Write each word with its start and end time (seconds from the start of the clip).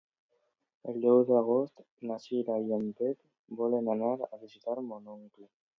El 0.93 0.97
deu 1.03 1.19
d'agost 1.31 1.83
na 2.13 2.17
Cira 2.25 2.59
i 2.67 2.75
en 2.81 2.89
Pep 3.03 3.55
volen 3.61 3.95
anar 3.97 4.15
a 4.31 4.45
visitar 4.47 4.81
mon 4.91 5.17
oncle. 5.21 5.51